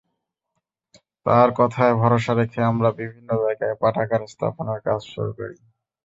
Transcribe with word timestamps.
তাঁর 1.25 1.49
কথায় 1.59 1.93
ভরসা 1.95 2.33
রেখে 2.33 2.59
আমরা 2.63 2.89
বিভিন্ন 2.99 3.29
জায়গায় 3.43 3.75
পাঠাগার 3.81 4.21
স্থাপনের 4.27 4.79
কাজ 4.87 5.01
শুরু 5.11 5.31
করি। 5.37 5.55